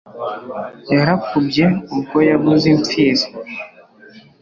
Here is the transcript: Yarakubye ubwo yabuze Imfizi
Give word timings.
Yarakubye 0.95 1.65
ubwo 1.95 2.17
yabuze 2.29 2.65
Imfizi 2.75 3.27